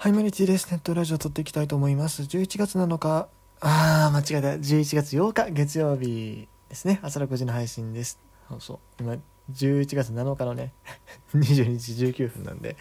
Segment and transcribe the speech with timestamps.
[0.00, 0.70] はい、マリティです。
[0.70, 2.22] ネットラジオ撮っていきたいと思います。
[2.22, 3.26] 11月7日、
[3.58, 4.48] あー、間違えた。
[4.56, 7.00] 11月8日、月曜日ですね。
[7.02, 8.20] 朝6時の配信です。
[8.48, 8.78] そうそう。
[9.02, 9.16] 今、
[9.52, 10.72] 11月7日のね、
[11.34, 12.76] 22時19分なんで、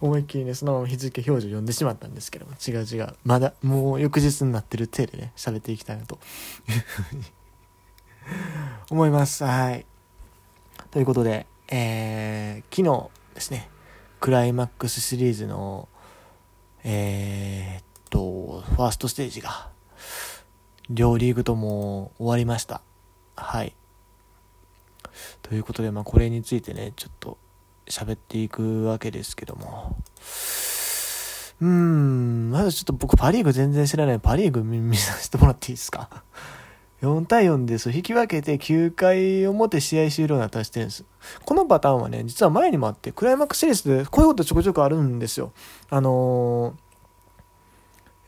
[0.00, 3.14] 思いっきりね、そのまま日付表示を読んでしまったんですけども、違う違う。
[3.22, 6.18] まだ、もう翌日になってる体でね、喋っていきたいなと
[6.70, 7.24] いうふうに
[8.88, 9.44] 思います。
[9.44, 9.84] はい。
[10.90, 13.68] ということで、えー、昨日ですね、
[14.20, 15.90] クライマックスシリーズの
[16.88, 19.70] えー、っと、ファーストステージが、
[20.88, 22.80] 両リーグとも終わりました。
[23.34, 23.74] はい。
[25.42, 27.38] ということで、まあ、これについてね、ちょっと
[27.88, 29.96] 喋っていくわけですけども。
[31.60, 36.22] うーん、まずちょっと僕パリーグ全然知らないパリーグ見させてもらっていいですか？
[37.02, 41.04] 4対4でそう引き分けて9回表試合終了になったしてるんです。
[41.44, 45.52] このパターンはね、実は前にもあって、クライマックスシリーズでこういうことちょこちょこあるんですよ。
[45.90, 46.85] あのー、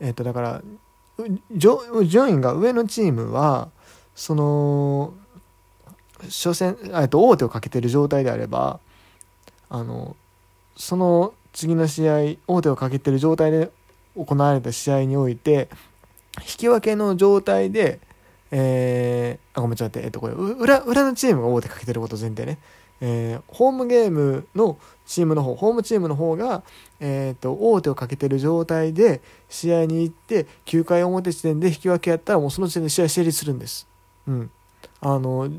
[0.00, 0.62] えっ、と、だから、
[1.52, 3.70] 順位が上のチームは、
[4.14, 5.14] その、
[6.24, 8.80] 初戦、えっと、王手をかけてる状態であれば、
[9.70, 10.16] あの、
[10.76, 13.70] その次の試合、王手をかけてる状態で
[14.16, 15.68] 行われた試合において、
[16.40, 18.00] 引き分けの状態で、
[18.50, 22.58] えー、あ、ごめん、ちょっと待って、えっと、これ、裏、裏のチームが大手かけてること前提ね。
[23.00, 26.62] えー、ホームゲームのチームの方、ホームチームの方が、
[27.00, 33.88] えっ、ー、と、大手をかけてる状態で試合に行って、9回表時点で引き分けやったら、もうその時点で試合成立するんです。
[34.26, 34.50] うん。
[35.00, 35.50] あの、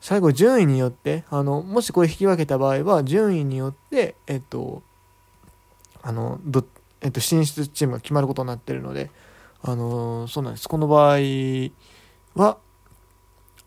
[0.00, 4.82] 最後、順位によって、あの、もしこれ引き分けた場合は、順位によって、えっ、ー、と、
[6.02, 6.64] あの、ど、
[7.00, 9.10] えっ、と、進出チームが決まることになってるので、
[9.62, 10.68] あの、そうなんです。
[10.68, 11.18] この場合
[12.34, 12.58] は、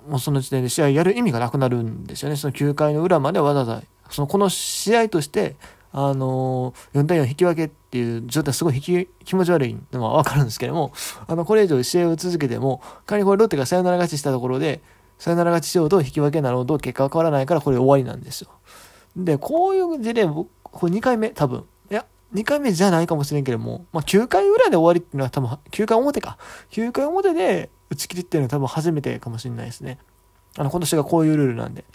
[0.05, 2.35] もうその時点で試合やる意味がなくなるんですよね。
[2.35, 5.55] その9回の裏までわざわざ、そのこの試合として、
[5.91, 10.91] あのー、4対4引き分けっていう状態すごい気持ち悪いのはわかるんですけども、
[11.25, 14.81] あの、これ以上試合を続けても、仮にこれロッテがサヨナラ勝ちしたところで、
[15.19, 18.49] サヨナラ勝ちしようと引き分けなろうと結果は変わらないからこれ終わりなんですよ。
[19.15, 21.63] で、こういう事例、僕、これ2回目、多分。
[21.89, 26.37] いや2回目じゃないかもしれんけども、まあ、9回裏で終わりっていうのは多分、9回表か。
[26.71, 29.99] 9回表で打ち切りっていうのは多分初めてかもしれないですね。
[30.57, 31.85] あの、今年がこういうルールなんで。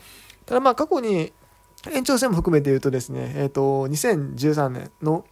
[0.46, 1.34] ただまあ、過去に
[1.88, 5.24] 延長戦も含めて言うとですね、えっ、ー、と、2013年の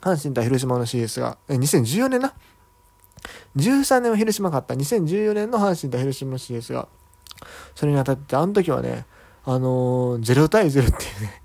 [0.00, 2.34] 阪神対広島の CS が、え、2014年な
[3.56, 4.74] ？13年は広島勝った。
[4.74, 6.88] 2014年の阪神対広島の CS が、
[7.76, 9.06] それにあたって、あの時はね、
[9.44, 11.42] あのー、0対0っていうね、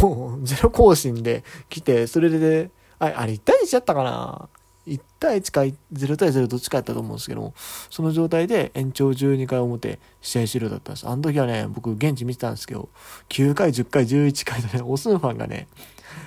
[0.00, 4.48] もうゼロ更新で来て、それで、あれあれ1対1やったかな？
[4.86, 5.60] ?1 対1か
[5.92, 7.54] 0対0どっちかやったと思うんですけども、
[7.90, 11.08] その状態で延長12回表試合終了だったんです。
[11.08, 12.88] あの時はね、僕現地見てたんですけど、
[13.28, 15.68] 9回、10回、11回とね、オスのファンがね、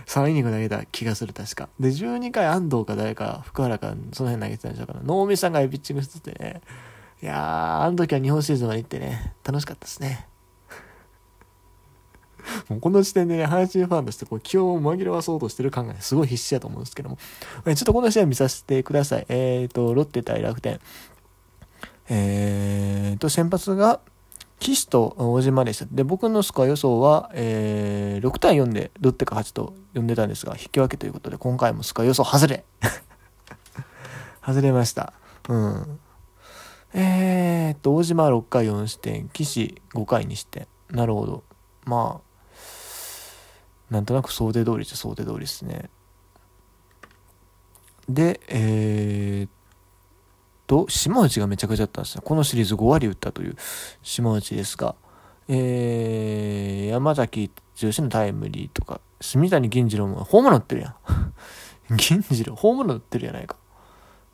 [0.07, 1.69] 3イニング投げた気がする、確か。
[1.79, 5.01] で、12回安藤か誰か、福原か、その辺投げてたんでしょうかな。
[5.03, 6.61] 能見さんがピッチングしててね、
[7.21, 10.27] いやー、あの時は日本シーズまで行ってね、楽しかったですね。
[12.69, 17.17] もうこの時点でね、阪神ファンとしてこう気を紛らわそうとしてる感が、すごい必死だと思うんですけども、
[17.65, 19.25] えちょっとこの試合見させてください。
[19.29, 20.79] えっ、ー、と、ロッテ対楽天。
[22.09, 23.99] えっ、ー、と、先発が、
[24.59, 25.85] 岸と小島でした。
[25.91, 32.63] で、僕のスコア予想は、えー、6対4でロッテか8と呼んでたんですが、引き分けということで、今回もスコア予想外れ
[34.45, 35.13] 外れました。
[35.49, 35.99] うん。
[36.93, 40.67] えー、っと、大島6回4失点、岸5回2失点。
[40.89, 41.43] なるほど。
[41.85, 42.24] まあ、
[43.89, 45.89] なんとなく想定通りっちゃ想定通りですね。
[48.09, 49.49] で、えー、っ
[50.67, 52.21] と、島内がめちゃくちゃだったんですよ。
[52.23, 53.55] このシリーズ5割打ったという
[54.01, 54.95] 島内ですが、
[55.47, 57.51] えー、山崎
[57.81, 60.95] 剛のタイムリーとか、住谷銀次郎もホームラン打ってるやん。
[61.97, 63.57] 銀次郎、ホームラン打ってるやないか。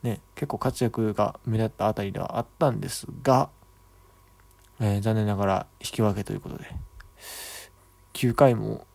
[0.03, 3.50] ね、結構活躍が目立ったあたりではあったんですが、
[4.79, 6.66] えー、残念ながら引き分けということで、
[8.13, 8.88] 9回も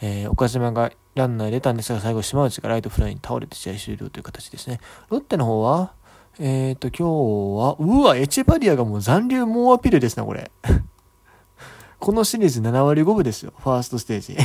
[0.00, 4.80] えー、岡島がランナー出たんですが、最後島内がライトフライに倒れて試合終了という形ですね。
[5.10, 5.92] ロッテの方は、
[6.38, 10.50] えっ、ー、と、今日は、うわ、エチェバリアがもう残留猛アピールですね、これ。
[11.98, 14.36] このシリーズ7割5分ですよ、ファーストステージ。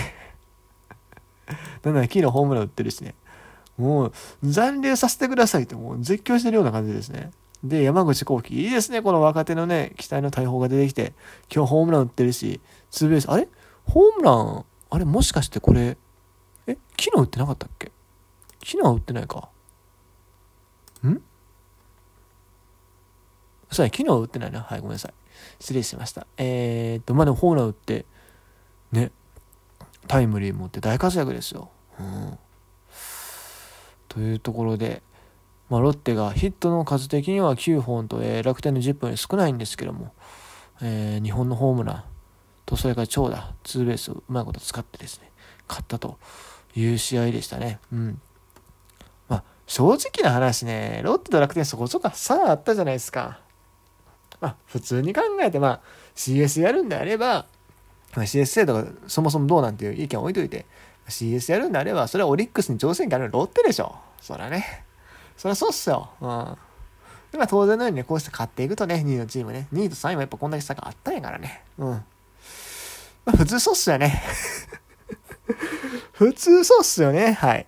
[1.84, 3.14] なんだ、昨日ホームラン打ってるしね。
[3.78, 4.14] もう、
[4.44, 7.32] 残留させてくださいって、もう絶叫してるような感じですね。
[7.64, 11.14] で、山口幸輝、いいですね、この若手のね、期待の大砲が出てきて、
[11.54, 12.60] 今日ホームラン打ってるし、
[12.92, 13.48] ツーベース、あれ？
[13.86, 15.98] ホームラン、あれもしかしてこれ、
[16.68, 17.92] え昨日売ってなかったっけ？
[18.64, 19.50] 昨日は売ってないか。
[21.04, 21.20] ん？
[23.72, 24.62] そうや、昨日は売ってないな。
[24.62, 25.14] はい、ごめんなさい。
[25.60, 26.28] 失礼しました。
[26.38, 28.06] えー、っと、まあ、でもホームラン打って、
[28.92, 29.12] ね、
[30.08, 31.72] タイムリー持って大活躍ですよ。
[32.00, 32.38] うん。
[34.10, 35.02] というところで、
[35.72, 40.14] まあ、ロッテがヒットの数的には9本と、えー、楽天の10本より少ないんですけども、
[40.84, 42.04] えー、日本のホームラン
[42.66, 45.30] とそれから長打ツーベースをうまいこと使ってですね
[45.68, 46.18] 勝ったと
[46.76, 47.80] いう試合でしたね。
[47.92, 48.22] うん
[49.30, 53.40] まあ、正直な話ねロッテと楽天そこそこ差あったじゃないですか。
[54.44, 55.82] まあ、普通に考えて、まあ、
[56.16, 57.46] CS やるんであれば、
[58.14, 60.66] まあ、CS 制度がそもそもどうなんていう意見を置いといて、
[61.08, 63.96] CS やるんであれば、それはオリックスに挑戦権あるロッテでしょ。
[64.20, 64.84] そりゃね。
[65.38, 66.10] そりゃそうっすよ。
[66.20, 66.28] うん。
[66.28, 66.58] ま
[67.40, 71.64] あ当然のようにね、こうして勝っていくとね、2位のチームね、2位と3位もやっぱこんだけ差があったんやからね。
[71.78, 72.04] うん。
[73.26, 74.22] 普通そうっすよね。
[76.14, 77.34] 普通そうっすよね。
[77.34, 77.68] はい。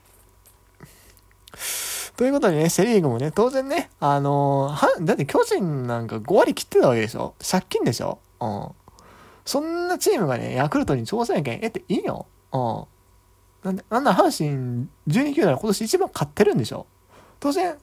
[2.17, 7.35] ということでね、セリーグもね、当然ね、あのー、は、だって巨人なんか5割切ってたわけでしょ？
[7.39, 8.19] 借金でしょ？
[8.39, 8.69] うん。
[9.45, 12.25] そんなチームがね、ヤクルトに挑戦権得ていいの？
[12.53, 12.85] うん。
[13.65, 16.85] なんで、なんな阪神12球団今年一番勝ってるんでしょ？
[17.39, 17.77] 当然、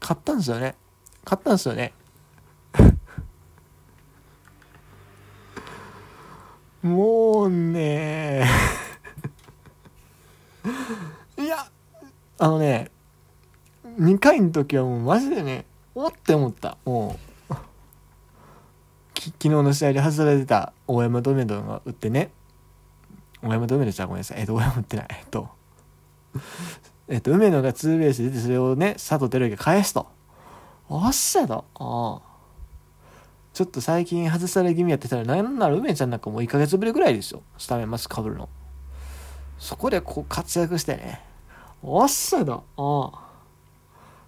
[0.00, 0.74] 勝ったんですよね。
[1.24, 1.92] 勝ったんですよね。
[6.82, 8.46] もうね
[11.36, 11.66] いや、
[12.38, 12.90] あのね、
[13.98, 15.64] 2回の時はもうマジでね、
[15.94, 16.76] おって思った。
[16.84, 17.16] も
[17.50, 17.54] う、
[19.14, 22.30] 昨日の試合で外れてた大山ドメドが打ってね、
[23.42, 24.40] 大山ドメドじゃごめんなさい。
[24.40, 25.06] えっと、大山打ってない。
[25.10, 25.48] えっと、
[27.08, 30.06] えっと、梅野がツーベース出てそれをね、佐藤輝明が返すと。
[30.88, 31.64] おっしゃと。
[31.74, 32.27] ああ。
[33.58, 37.42] ちょっと最近外され気味やってたら、なんなら梅ちゃんなんかもう1ヶ月ぶりぐらいですよ。
[37.58, 38.48] スタメンマスかぶるの。
[39.58, 41.20] そこでこう活躍してね。
[41.82, 42.52] おっしゃと。
[42.76, 43.28] ああ。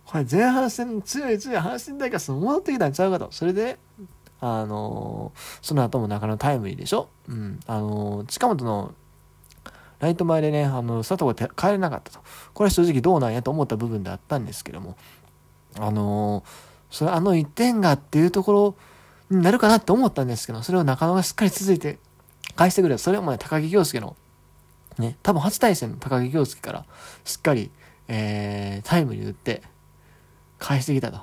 [0.04, 3.28] これ前半戦強い強い阪神大会戻ってきたんちゃうかと。
[3.30, 3.78] それで、
[4.40, 7.60] あのー、その後も中野タイムリーでしょうん。
[7.68, 8.96] あのー、近本の
[10.00, 12.18] ライト前でね、あの、佐藤が帰れなかったと。
[12.52, 14.96] これは正直どうなんやと思った部分であったんですけども、
[15.78, 16.44] あのー、
[16.90, 18.74] それあの1点がっていうところ
[19.30, 21.98] になるかなって思ったんですけど、それを中野がしっかり続いて
[22.56, 22.98] 返してくれる。
[22.98, 24.16] それはもね、高木京介の、
[24.98, 26.84] ね、多分初対戦の高木京介から
[27.24, 27.70] しっかり、
[28.08, 29.62] えー、タイムに打って、
[30.58, 31.18] 返してきたと。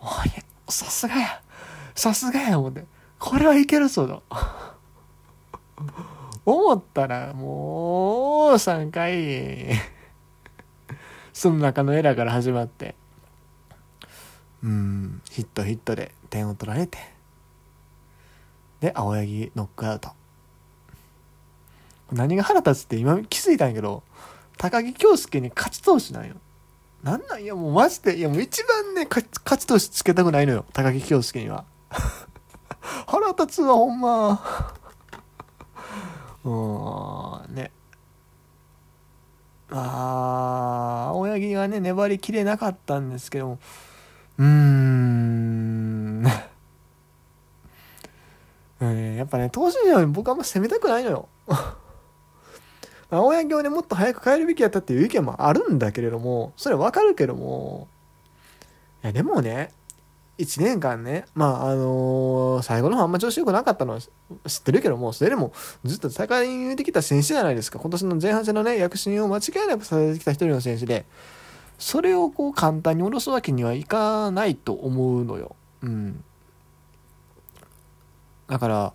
[0.00, 0.30] おい、
[0.68, 1.42] さすがや。
[1.94, 2.84] さすがや、思って。
[3.18, 4.22] これはいけるぞと。
[6.46, 9.70] 思ったら、もう、3回、
[11.32, 12.94] その中のエラーから始まって、
[14.62, 17.13] うん、ヒットヒットで点を取られて、
[18.84, 20.10] で、青柳ノックアウト。
[22.12, 24.02] 何が腹立つって今気づいたんやけど、
[24.58, 26.34] 高木京介に勝ち投手なんよ。
[27.02, 29.26] なんなんいやもうマジで、いやもう一番ね、勝
[29.58, 30.66] ち投手つけたくないのよ。
[30.74, 31.64] 高木京介には。
[33.06, 34.74] 腹立つわ、ほんま。
[36.44, 37.70] うん、ね。
[39.70, 43.58] ああ、青柳がね、粘りきれなかったんですけども、
[44.36, 45.73] うーん。
[48.80, 51.28] やっぱね、投手陣は僕はあんま攻めたくないのよ。
[53.10, 57.88] 青柳をね、もっと早く帰るべきやったっていう意見もあるんだけれども、それわかるけども、
[59.04, 59.70] いや、でもね、
[60.38, 65.52] 1年間ね、まあ、あのー、最後の方あんま調子良くなかったのは知ってるけども、それでも
[65.84, 67.78] ずっと戦い抜いてきた選手じゃないですか。
[67.78, 71.04] 今年の前半戦のね、躍進を間違いなくさせてきた一人の選手で、
[71.78, 75.54] それをこう簡単に下ろすわけにはいかないと思うのよ。
[75.82, 76.24] うん。
[78.48, 78.92] だから、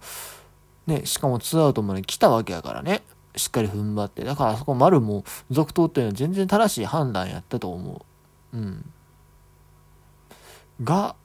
[0.88, 3.04] ね、しかもツーアウトまで来たわけやからね。
[3.36, 4.24] しっかり踏ん張って。
[4.24, 8.06] だからあそこ丸も続投っていうのは全然正しい判断やったと思
[8.54, 8.58] う。
[8.58, 8.92] うん。
[10.84, 11.16] が、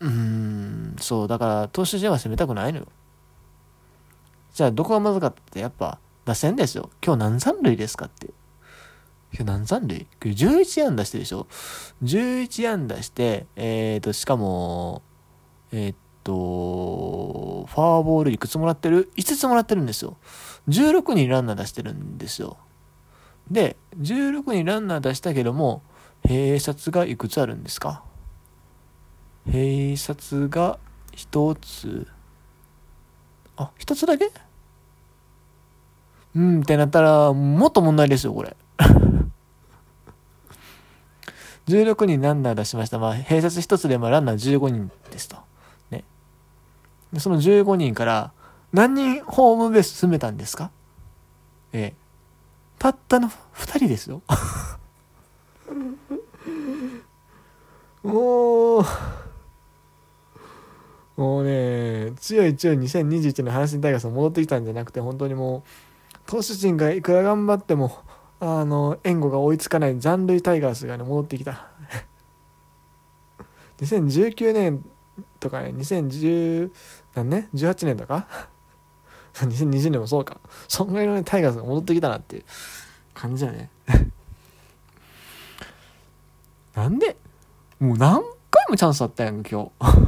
[0.00, 2.86] うーん、そう、だから投手陣は攻めたくないのよ。
[4.54, 6.90] じゃあどこがまずかったってやっぱ打線ですよ。
[7.04, 8.28] 今日何三塁ですかって。
[9.32, 11.46] 今日何三塁 ?11 安打してるでしょ
[12.02, 15.02] ?11 安打して、えーと、しかも、
[15.70, 15.96] えー、っ
[16.28, 20.18] と、ファーボールいくつもらってる ?5 つもらってるんですよ。
[20.68, 22.58] 16人ランナー出してるんですよ。
[23.50, 25.82] で、16人ランナー出したけども、
[26.24, 28.02] 併殺がいくつあるんですか？
[29.48, 30.78] 併殺が
[31.12, 32.06] 1つ。
[33.56, 34.30] あ、1つだけ？
[36.34, 38.54] うんってなったら、もっと問題ですよ、これ。
[41.66, 42.98] 16人ランナー出しました。
[42.98, 45.47] まあ、併殺1つでまあランナー15人ですと。
[47.12, 48.32] でその15人から
[48.72, 50.70] 何人ホームベース進めたんですか？
[51.72, 51.94] ええ。
[52.78, 53.32] たったの2
[53.78, 54.22] 人ですよ。
[58.02, 58.84] もう、
[61.16, 65.62] もうね、強い強い2021の阪神タイガース戻ってきたんじゃなくて、本当にもう、
[66.26, 67.98] 投手陣がいくら頑張っても、
[68.40, 71.66] あの援護が追いつかない残塁タイガースがね戻ってきた
[73.82, 74.84] 2019年
[75.40, 76.70] とかね2010
[77.14, 78.26] 何年？18年とか？
[79.34, 80.40] 2020年もそうか。
[80.68, 82.44] そんぐらいのねタイガースが戻ってきたなっていう
[83.14, 83.70] 感じだね。
[86.74, 87.16] なんで？
[87.78, 89.98] もう何回もチャンスあったやん今日。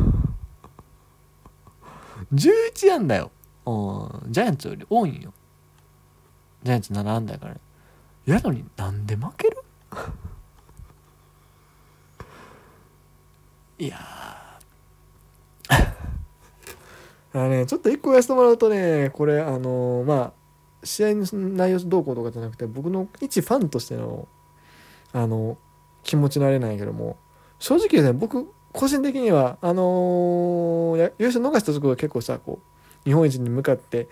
[2.32, 3.30] 11やんだよ。
[3.66, 4.32] うん。
[4.32, 5.32] ジャイアンツより多いんよ。
[6.62, 7.54] ジャイアンツ7安打やから。
[7.54, 7.60] ね
[8.26, 9.56] やのになんで負ける？
[13.78, 13.98] いや
[17.32, 20.32] あのねちょっと一個言わせてもらうとねこれあのーまあ
[20.82, 24.26] 試合の内容どうこうとかじゃなくて僕の一ファンとしての
[25.12, 25.58] あの
[26.02, 27.16] 気持ちのあれなんやけども
[27.58, 32.58] 正直ね僕個人的にはあのーや優勝逃したところ結構さこ
[33.04, 34.08] う日本一に向かって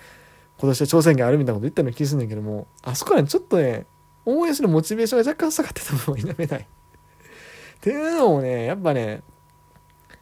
[0.58, 3.86] 今年は挑戦権あるみたいなこと言ったような気するんだけどもあそこはねちょっとね
[4.26, 6.60] 応援するモチベーションが若干下がってた部分を否めない。
[6.60, 9.22] っていうのもねやっぱね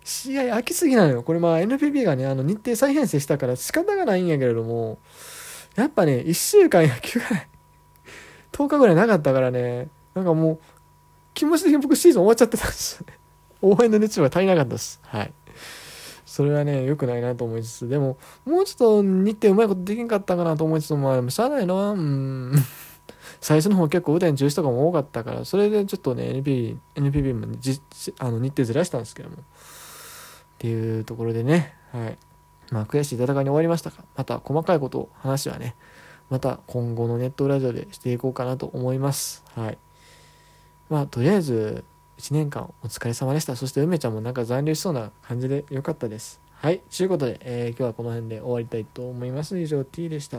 [0.06, 1.22] 試合空きすぎなのよ。
[1.24, 4.98] これまあ NPB がねあの日程再編成したから仕方がないんやけれども
[5.74, 7.48] やっぱね1週間野球がない。
[8.52, 9.88] 10日ぐらいなかったからね。
[10.14, 10.58] なんかもう
[11.34, 13.00] 気持ち的に僕シーズン終わっちゃってたんです。
[13.00, 13.06] よ
[13.62, 15.00] 応援の熱量が足りなかったです。
[15.02, 15.32] はい。
[16.24, 22.54] それはね良くないなと思いつつでももうちょっと日程うまいことできんかったかなと思いつつもまあしゃあないのはうん。
[23.40, 27.82] 最初の方結構雨天中止とかも多かったからそれでちょっとね NPB, NPB もじ
[28.20, 29.36] あの日程ずらしたんですけども。
[30.56, 31.74] っていうところでね。
[31.92, 32.18] はい。
[32.70, 35.76] まあ悔しい戦いに終わりましたがまた細かいことを話はね
[36.30, 39.44] また今後のネットラジオでしていこうかなと思います。
[39.54, 39.78] はい。
[40.88, 41.84] まあとりあえず
[42.18, 43.54] 1年間お疲れ様でした。
[43.54, 46.40] そして梅ちゃんもなんか残留しそうな感じでよかったです。
[46.54, 46.80] はい。
[46.80, 49.58] ということで、えー今日はこの辺で終わりたいと思います。
[49.58, 50.38] 以上 T でした。